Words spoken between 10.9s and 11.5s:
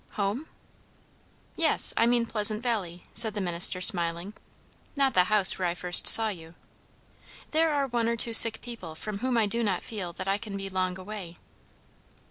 away."